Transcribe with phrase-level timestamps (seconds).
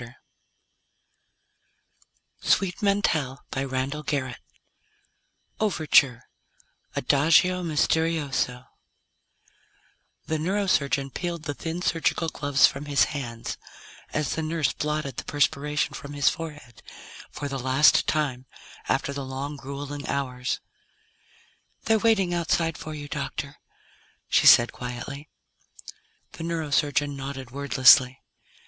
[2.41, 4.39] _SUITE MENTALE by Randall Garrett
[5.59, 6.23] Illustrated by EMSH OVERTURE
[6.95, 8.63] ADAGIO MISTERIOSO
[10.25, 13.59] The neurosurgeon peeled the thin surgical gloves from his hands
[14.11, 16.81] as the nurse blotted the perspiration from his forehead
[17.29, 18.47] for the last time
[18.89, 20.59] after the long, grueling hours.
[21.83, 23.57] "They're waiting outside for you, Doctor,"
[24.27, 25.29] she said quietly.
[26.31, 28.19] The neurosurgeon nodded wordlessly.